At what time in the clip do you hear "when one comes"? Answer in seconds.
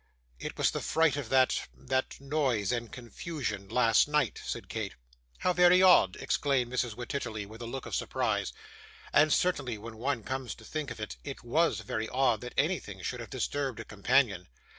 9.77-10.55